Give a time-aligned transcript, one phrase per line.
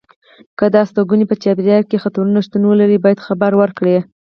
[0.57, 3.97] که د استوګنې په چاپېریال کې خطرونه شتون ولري باید خبر ورکړي.